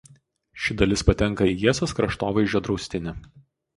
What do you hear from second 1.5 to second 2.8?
į Jiesios kraštovaizdžio